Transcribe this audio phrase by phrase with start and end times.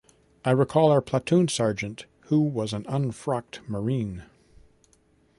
[0.43, 4.23] I recall our platoon sergeant who was an unfrocked Marine.